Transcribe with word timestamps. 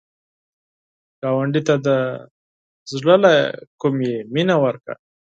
ګاونډي 1.21 1.61
ته 1.67 1.75
د 1.85 1.87
زړه 2.99 3.15
له 3.23 3.33
کومي 3.81 4.13
مینه 4.33 4.55
ورکړه 4.63 4.95